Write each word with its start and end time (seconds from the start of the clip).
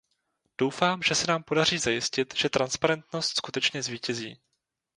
Doufám, 0.57 1.01
že 1.01 1.15
se 1.15 1.27
nám 1.27 1.43
podaří 1.43 1.77
zajistit, 1.77 2.35
že 2.35 2.49
transparentnost 2.49 3.37
skutečně 3.37 3.83
zvítězí. 3.83 4.41